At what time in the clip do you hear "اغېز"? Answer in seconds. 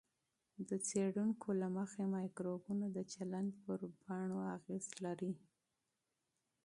4.55-4.85